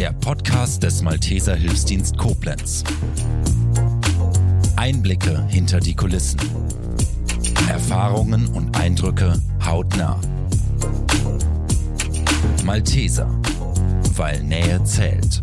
[0.00, 2.84] der Podcast des Malteser Hilfsdienst Koblenz.
[4.74, 6.40] Einblicke hinter die Kulissen.
[7.68, 10.18] Erfahrungen und Eindrücke hautnah.
[12.64, 13.28] Malteser,
[14.16, 15.42] weil Nähe zählt.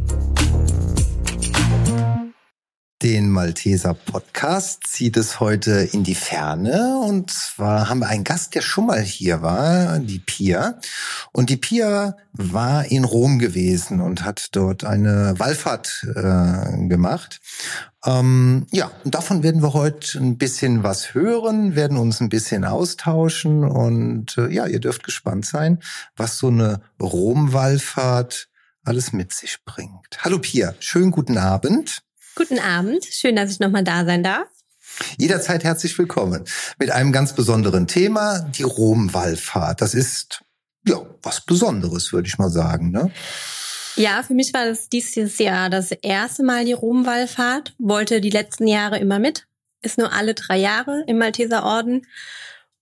[3.03, 6.97] Den Malteser Podcast zieht es heute in die Ferne.
[6.97, 10.79] Und zwar haben wir einen Gast, der schon mal hier war, die Pia.
[11.31, 17.39] Und die Pia war in Rom gewesen und hat dort eine Wallfahrt äh, gemacht.
[18.03, 22.65] Ähm, ja, und davon werden wir heute ein bisschen was hören, werden uns ein bisschen
[22.65, 23.63] austauschen.
[23.63, 25.83] Und äh, ja, ihr dürft gespannt sein,
[26.15, 28.49] was so eine Rom-Wallfahrt
[28.83, 30.17] alles mit sich bringt.
[30.21, 32.06] Hallo Pia, schönen guten Abend.
[32.37, 34.47] Guten Abend, schön, dass ich nochmal da sein darf.
[35.17, 36.45] Jederzeit herzlich willkommen
[36.77, 39.81] mit einem ganz besonderen Thema, die Rom-Wallfahrt.
[39.81, 40.43] Das ist
[40.87, 42.91] ja was Besonderes, würde ich mal sagen.
[42.91, 43.09] Ne?
[43.95, 47.73] Ja, für mich war das dieses Jahr das erste Mal die Rom-Wallfahrt.
[47.79, 49.47] Wollte die letzten Jahre immer mit.
[49.81, 52.05] Ist nur alle drei Jahre im Malteser Orden.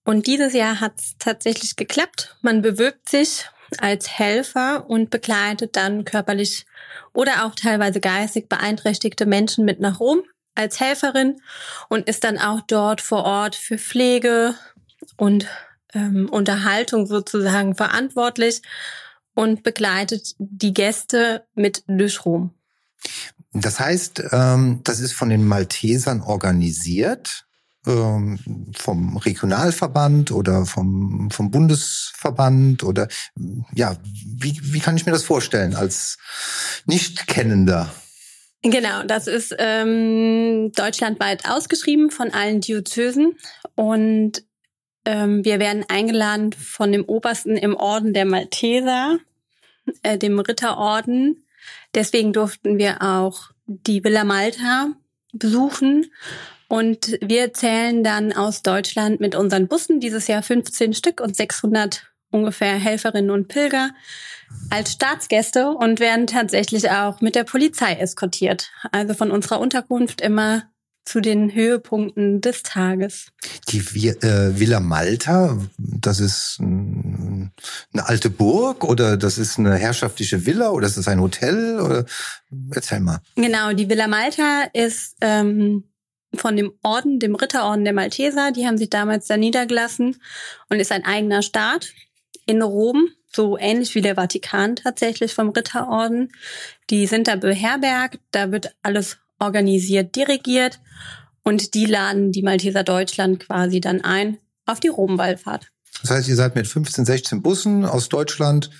[0.04, 2.36] Und dieses Jahr hat es tatsächlich geklappt.
[2.42, 3.46] Man bewirbt sich
[3.78, 6.66] als Helfer und begleitet dann körperlich
[7.12, 10.22] oder auch teilweise geistig beeinträchtigte Menschen mit nach Rom
[10.54, 11.40] als Helferin
[11.88, 14.54] und ist dann auch dort vor Ort für Pflege
[15.16, 15.46] und
[15.94, 18.62] ähm, Unterhaltung sozusagen verantwortlich
[19.34, 22.54] und begleitet die Gäste mit durch Rom.
[23.52, 27.46] Das heißt, ähm, das ist von den Maltesern organisiert
[27.86, 33.06] vom Regionalverband oder vom, vom Bundesverband oder
[33.72, 36.18] ja, wie, wie kann ich mir das vorstellen als
[36.86, 37.88] Nicht-Kennender?
[38.62, 43.38] Genau, das ist ähm, deutschlandweit ausgeschrieben von allen Diözesen
[43.76, 44.42] und
[45.04, 49.18] ähm, wir werden eingeladen von dem Obersten im Orden der Malteser,
[50.02, 51.46] äh, dem Ritterorden.
[51.94, 54.88] Deswegen durften wir auch die Villa Malta
[55.32, 56.06] besuchen
[56.68, 62.10] und wir zählen dann aus Deutschland mit unseren Bussen, dieses Jahr 15 Stück und 600
[62.30, 63.90] ungefähr Helferinnen und Pilger,
[64.70, 68.70] als Staatsgäste und werden tatsächlich auch mit der Polizei eskortiert.
[68.92, 70.64] Also von unserer Unterkunft immer
[71.04, 73.28] zu den Höhepunkten des Tages.
[73.68, 77.52] Die äh, Villa Malta, das ist eine
[77.94, 81.80] alte Burg oder das ist eine herrschaftliche Villa oder ist das ein Hotel?
[81.80, 82.06] Oder
[82.72, 83.20] erzähl mal.
[83.36, 85.84] Genau, die Villa Malta ist ähm,
[86.38, 88.52] von dem Orden, dem Ritterorden der Malteser.
[88.52, 90.16] Die haben sich damals da niedergelassen
[90.68, 91.92] und ist ein eigener Staat
[92.46, 96.32] in Rom, so ähnlich wie der Vatikan tatsächlich vom Ritterorden.
[96.90, 100.80] Die sind da beherbergt, da wird alles organisiert, dirigiert
[101.42, 105.70] und die laden die Malteser Deutschland quasi dann ein auf die Rom-Wallfahrt.
[106.02, 108.70] Das heißt, ihr seid mit 15, 16 Bussen aus Deutschland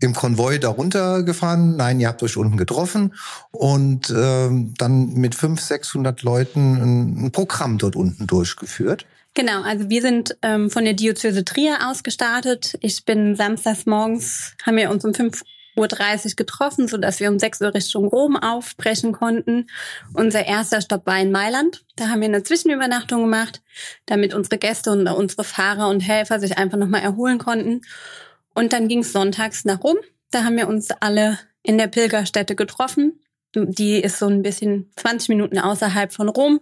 [0.00, 1.76] im Konvoi darunter gefahren.
[1.76, 3.14] Nein, ihr habt euch unten getroffen
[3.52, 9.06] und ähm, dann mit 500, 600 Leuten ein, Programm dort unten durchgeführt.
[9.34, 12.76] Genau, also wir sind ähm, von der Diözese Trier ausgestartet.
[12.80, 15.44] Ich bin samstags morgens, haben wir uns um 5.30
[15.76, 19.68] Uhr getroffen, sodass wir um 6 Uhr Richtung Rom aufbrechen konnten.
[20.14, 21.84] Unser erster Stopp war in Mailand.
[21.94, 23.62] Da haben wir eine Zwischenübernachtung gemacht,
[24.06, 27.82] damit unsere Gäste und unsere Fahrer und Helfer sich einfach nochmal erholen konnten.
[28.54, 29.96] Und dann ging es sonntags nach Rom.
[30.30, 33.20] Da haben wir uns alle in der Pilgerstätte getroffen.
[33.54, 36.60] Die ist so ein bisschen 20 Minuten außerhalb von Rom.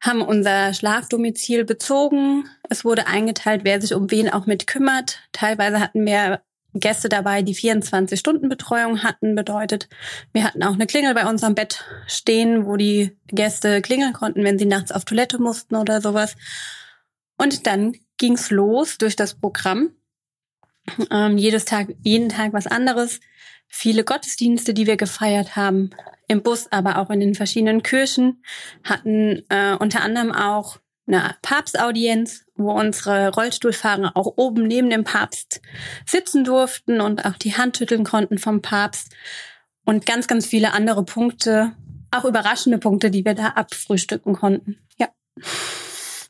[0.00, 2.48] Haben unser Schlafdomizil bezogen.
[2.68, 5.20] Es wurde eingeteilt, wer sich um wen auch mit kümmert.
[5.32, 6.42] Teilweise hatten wir
[6.74, 9.34] Gäste dabei, die 24-Stunden-Betreuung hatten.
[9.34, 9.88] Bedeutet,
[10.32, 14.58] wir hatten auch eine Klingel bei unserem Bett stehen, wo die Gäste klingeln konnten, wenn
[14.58, 16.36] sie nachts auf Toilette mussten oder sowas.
[17.36, 19.94] Und dann ging's los durch das Programm.
[21.10, 23.20] Ähm, jedes Tag, jeden Tag was anderes.
[23.68, 25.90] Viele Gottesdienste, die wir gefeiert haben,
[26.28, 28.42] im Bus, aber auch in den verschiedenen Kirchen,
[28.84, 35.60] hatten äh, unter anderem auch eine Papstaudienz, wo unsere Rollstuhlfahrer auch oben neben dem Papst
[36.06, 39.12] sitzen durften und auch die Hand schütteln konnten vom Papst
[39.84, 41.72] und ganz, ganz viele andere Punkte,
[42.10, 44.78] auch überraschende Punkte, die wir da abfrühstücken konnten.
[44.98, 45.08] Ja.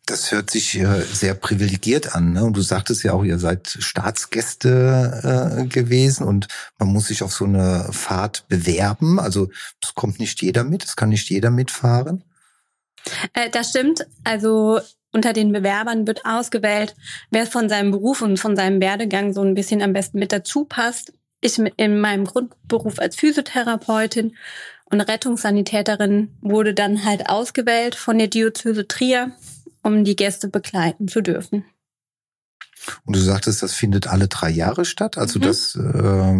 [0.06, 2.32] Das hört sich äh, sehr privilegiert an.
[2.32, 2.44] Ne?
[2.44, 7.32] Und du sagtest ja auch, ihr seid Staatsgäste äh, gewesen und man muss sich auf
[7.32, 9.20] so eine Fahrt bewerben.
[9.20, 9.48] Also
[9.80, 12.24] es kommt nicht jeder mit, es kann nicht jeder mitfahren.
[13.32, 14.06] Äh, das stimmt.
[14.24, 14.80] Also
[15.12, 16.96] unter den Bewerbern wird ausgewählt,
[17.30, 20.64] wer von seinem Beruf und von seinem Werdegang so ein bisschen am besten mit dazu
[20.64, 21.12] passt.
[21.40, 24.36] Ich in meinem Grundberuf als Physiotherapeutin
[24.86, 29.32] und Rettungssanitäterin wurde dann halt ausgewählt von der Diözese Trier
[29.82, 31.64] um die Gäste begleiten zu dürfen.
[33.04, 35.42] Und du sagtest, das findet alle drei Jahre statt, also mhm.
[35.42, 36.34] dass äh,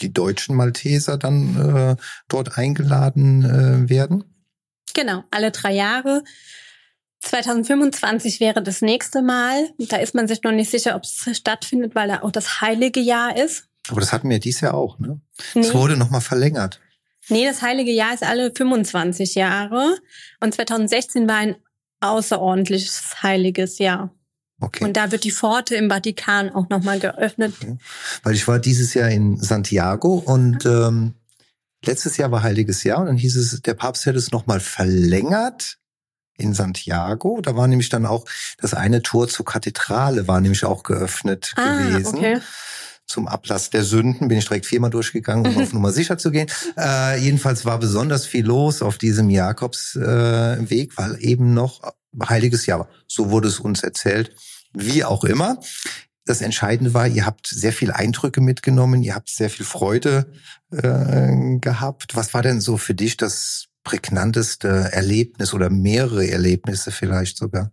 [0.00, 4.24] die deutschen Malteser dann äh, dort eingeladen äh, werden?
[4.94, 6.22] Genau, alle drei Jahre.
[7.20, 9.70] 2025 wäre das nächste Mal.
[9.78, 13.00] Da ist man sich noch nicht sicher, ob es stattfindet, weil da auch das heilige
[13.00, 13.68] Jahr ist.
[13.88, 15.20] Aber das hatten wir dies Jahr auch, ne?
[15.54, 15.62] Nee.
[15.62, 16.80] Es wurde nochmal verlängert.
[17.28, 19.96] Nee, das heilige Jahr ist alle 25 Jahre.
[20.40, 21.56] Und 2016 war ein
[22.02, 24.10] außerordentliches heiliges Jahr.
[24.60, 24.84] Okay.
[24.84, 27.54] Und da wird die Pforte im Vatikan auch nochmal geöffnet.
[27.60, 27.78] Okay.
[28.22, 31.14] Weil ich war dieses Jahr in Santiago und ähm,
[31.84, 35.78] letztes Jahr war Heiliges Jahr und dann hieß es, der Papst hätte es nochmal verlängert
[36.38, 37.40] in Santiago.
[37.40, 38.24] Da war nämlich dann auch
[38.58, 42.18] das eine Tor zur Kathedrale war nämlich auch geöffnet ah, gewesen.
[42.18, 42.40] Okay.
[43.06, 46.48] Zum Ablass der Sünden bin ich direkt viermal durchgegangen, um auf Nummer sicher zu gehen.
[46.78, 51.92] Äh, jedenfalls war besonders viel los auf diesem Jakobsweg, äh, weil eben noch
[52.28, 52.88] Heiliges Jahr war.
[53.06, 54.34] So wurde es uns erzählt.
[54.72, 55.58] Wie auch immer.
[56.24, 60.32] Das Entscheidende war, ihr habt sehr viel Eindrücke mitgenommen, ihr habt sehr viel Freude
[60.70, 62.14] äh, gehabt.
[62.14, 67.72] Was war denn so für dich das prägnanteste Erlebnis oder mehrere Erlebnisse vielleicht sogar?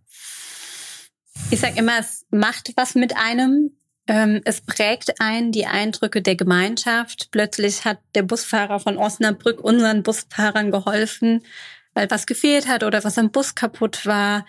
[1.50, 3.70] Ich sage immer, es macht was mit einem.
[4.06, 7.28] Ähm, es prägt einen die Eindrücke der Gemeinschaft.
[7.30, 11.44] Plötzlich hat der Busfahrer von Osnabrück unseren Busfahrern geholfen,
[11.94, 14.46] weil was gefehlt hat oder was am Bus kaputt war.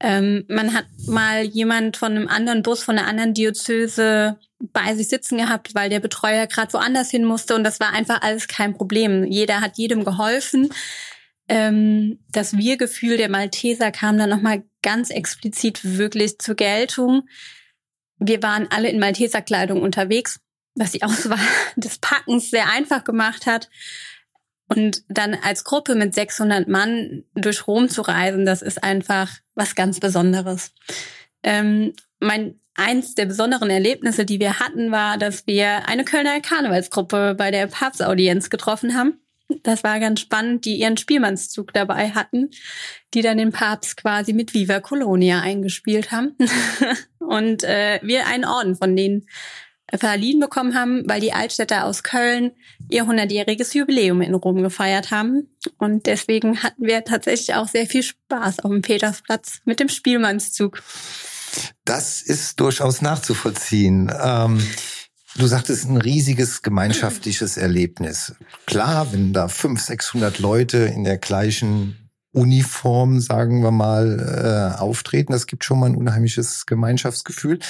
[0.00, 4.38] Ähm, man hat mal jemand von einem anderen Bus, von einer anderen Diözese
[4.72, 8.22] bei sich sitzen gehabt, weil der Betreuer gerade woanders hin musste und das war einfach
[8.22, 9.24] alles kein Problem.
[9.24, 10.70] Jeder hat jedem geholfen.
[11.48, 17.28] Ähm, das Wir-Gefühl der Malteser kam dann nochmal ganz explizit wirklich zur Geltung.
[18.26, 20.40] Wir waren alle in Malteserkleidung unterwegs,
[20.74, 21.38] was die Auswahl
[21.76, 23.68] des Packens sehr einfach gemacht hat.
[24.68, 29.74] Und dann als Gruppe mit 600 Mann durch Rom zu reisen, das ist einfach was
[29.74, 30.72] ganz Besonderes.
[31.42, 37.34] Ähm, mein eins der besonderen Erlebnisse, die wir hatten, war, dass wir eine Kölner Karnevalsgruppe
[37.36, 39.20] bei der Papstaudienz getroffen haben.
[39.62, 42.50] Das war ganz spannend, die ihren Spielmannszug dabei hatten,
[43.12, 46.36] die dann den Papst quasi mit Viva Colonia eingespielt haben.
[47.18, 49.26] und äh, wir einen Orden von denen
[49.94, 52.52] verliehen bekommen haben, weil die Altstädter aus Köln
[52.88, 55.48] ihr 100-jähriges Jubiläum in Rom gefeiert haben.
[55.78, 60.82] Und deswegen hatten wir tatsächlich auch sehr viel Spaß auf dem Petersplatz mit dem Spielmannszug.
[61.84, 64.12] Das ist durchaus nachzuvollziehen.
[64.20, 64.66] Ähm
[65.36, 68.34] Du sagtest ein riesiges gemeinschaftliches Erlebnis.
[68.66, 72.04] Klar, wenn da 500, 600 Leute in der gleichen
[72.34, 75.32] Uniform, sagen wir mal, äh, auftreten.
[75.32, 77.60] Das gibt schon mal ein unheimliches Gemeinschaftsgefühl.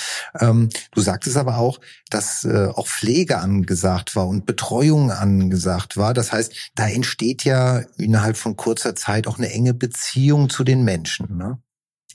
[0.41, 6.15] Ähm, du sagtest aber auch, dass äh, auch Pflege angesagt war und Betreuung angesagt war.
[6.15, 10.83] Das heißt, da entsteht ja innerhalb von kurzer Zeit auch eine enge Beziehung zu den
[10.83, 11.37] Menschen.
[11.37, 11.59] Ne?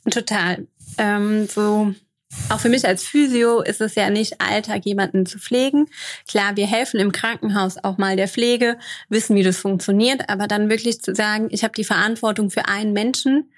[0.10, 0.68] Total.
[0.98, 1.94] Ähm, so
[2.50, 5.88] auch für mich als Physio ist es ja nicht Alltag, jemanden zu pflegen.
[6.28, 8.78] Klar, wir helfen im Krankenhaus auch mal der Pflege,
[9.08, 12.94] wissen, wie das funktioniert, aber dann wirklich zu sagen, ich habe die Verantwortung für einen
[12.94, 13.52] Menschen,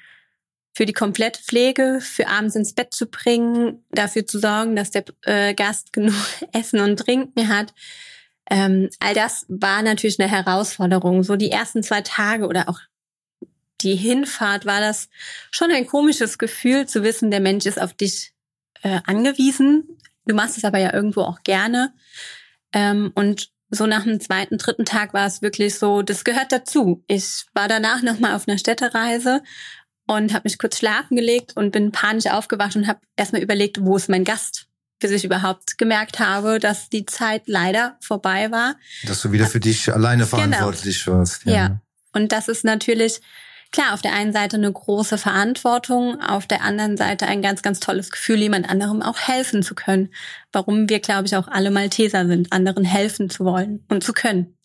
[0.74, 5.04] für die komplette Pflege, für abends ins Bett zu bringen, dafür zu sorgen, dass der
[5.24, 6.16] äh, Gast genug
[6.54, 7.74] Essen und Trinken hat.
[8.50, 11.24] Ähm, all das war natürlich eine Herausforderung.
[11.24, 12.80] So die ersten zwei Tage oder auch
[13.82, 15.10] die Hinfahrt war das
[15.52, 18.34] schon ein komisches Gefühl zu wissen, der Mensch ist auf dich
[18.84, 19.98] äh, angewiesen.
[20.26, 21.94] Du machst es aber ja irgendwo auch gerne.
[22.74, 27.04] Ähm, und so nach dem zweiten, dritten Tag war es wirklich so, das gehört dazu.
[27.08, 29.42] Ich war danach nochmal auf einer Städtereise
[30.08, 33.96] und habe mich kurz schlafen gelegt und bin panisch aufgewacht und habe erstmal überlegt, wo
[33.96, 34.68] ist mein Gast?
[35.00, 38.76] Bis ich überhaupt gemerkt habe, dass die Zeit leider vorbei war.
[39.08, 40.38] Dass du wieder für dich alleine genau.
[40.38, 41.18] verantwortlich genau.
[41.18, 41.46] warst.
[41.46, 41.54] Ja.
[41.54, 41.82] ja.
[42.14, 43.22] Und das ist natürlich
[43.72, 47.80] klar, auf der einen Seite eine große Verantwortung, auf der anderen Seite ein ganz, ganz
[47.80, 50.10] tolles Gefühl, jemand anderem auch helfen zu können.
[50.52, 54.56] Warum wir, glaube ich, auch alle Malteser sind, anderen helfen zu wollen und zu können.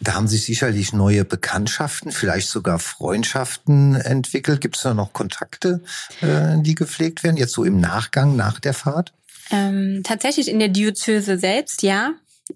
[0.00, 4.60] Da haben sich sicherlich neue Bekanntschaften, vielleicht sogar Freundschaften entwickelt.
[4.60, 5.82] Gibt es da noch Kontakte,
[6.20, 9.14] äh, die gepflegt werden, jetzt so im Nachgang, nach der Fahrt?
[9.50, 12.12] Ähm, tatsächlich in der Diözese selbst, ja.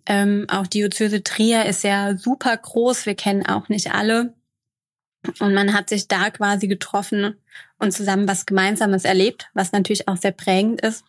[0.06, 3.06] Ähm, auch Diözese Trier ist ja super groß.
[3.06, 4.34] Wir kennen auch nicht alle.
[5.38, 7.36] Und man hat sich da quasi getroffen
[7.78, 11.04] und zusammen was Gemeinsames erlebt, was natürlich auch sehr prägend ist.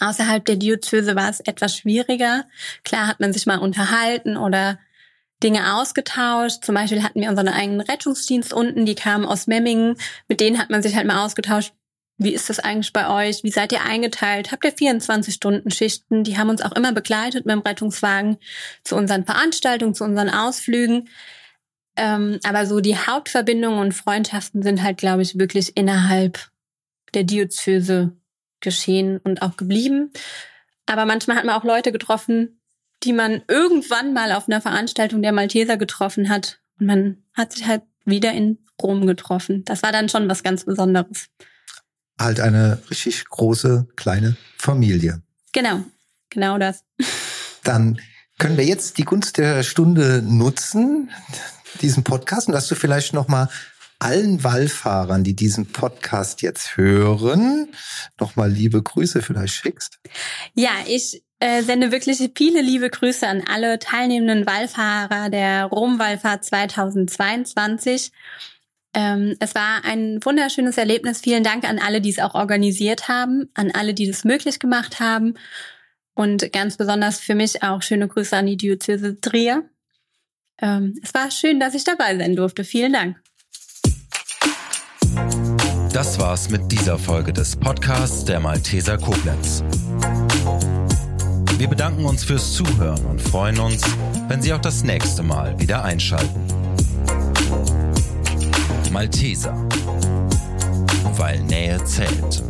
[0.00, 2.44] Außerhalb der Diözese war es etwas schwieriger.
[2.84, 4.78] Klar hat man sich mal unterhalten oder
[5.42, 6.64] Dinge ausgetauscht.
[6.64, 9.96] Zum Beispiel hatten wir unseren eigenen Rettungsdienst unten, die kamen aus Memmingen.
[10.28, 11.72] Mit denen hat man sich halt mal ausgetauscht.
[12.16, 13.42] Wie ist das eigentlich bei euch?
[13.42, 14.52] Wie seid ihr eingeteilt?
[14.52, 16.22] Habt ihr 24-Stunden-Schichten?
[16.22, 18.38] Die haben uns auch immer begleitet mit dem Rettungswagen
[18.84, 21.08] zu unseren Veranstaltungen, zu unseren Ausflügen.
[21.96, 26.50] Ähm, aber so die Hauptverbindungen und Freundschaften sind halt, glaube ich, wirklich innerhalb
[27.14, 28.12] der Diözese
[28.60, 30.12] geschehen und auch geblieben.
[30.86, 32.60] Aber manchmal hat man auch Leute getroffen,
[33.04, 36.60] die man irgendwann mal auf einer Veranstaltung der Malteser getroffen hat.
[36.80, 39.64] Und man hat sich halt wieder in Rom getroffen.
[39.64, 41.28] Das war dann schon was ganz Besonderes.
[42.18, 45.22] Halt eine richtig große, kleine Familie.
[45.52, 45.84] Genau,
[46.30, 46.84] genau das.
[47.62, 48.00] Dann
[48.38, 51.10] können wir jetzt die Gunst der Stunde nutzen,
[51.82, 53.48] diesen Podcast, und dass du vielleicht noch mal
[53.98, 57.68] allen Wallfahrern, die diesen Podcast jetzt hören,
[58.18, 59.98] nochmal liebe Grüße vielleicht schickst.
[60.54, 68.12] Ja, ich äh, sende wirklich viele liebe Grüße an alle teilnehmenden Wallfahrer der Rom-Wallfahrt 2022.
[68.94, 71.20] Ähm, es war ein wunderschönes Erlebnis.
[71.20, 75.00] Vielen Dank an alle, die es auch organisiert haben, an alle, die das möglich gemacht
[75.00, 75.34] haben.
[76.14, 79.68] Und ganz besonders für mich auch schöne Grüße an die Diözese Trier.
[80.60, 82.64] Ähm, es war schön, dass ich dabei sein durfte.
[82.64, 83.20] Vielen Dank.
[85.92, 89.62] Das war's mit dieser Folge des Podcasts der Malteser Koblenz.
[91.56, 93.82] Wir bedanken uns fürs Zuhören und freuen uns,
[94.28, 96.44] wenn Sie auch das nächste Mal wieder einschalten.
[98.94, 99.54] Malteser,
[101.16, 102.44] weil Nähe zählt.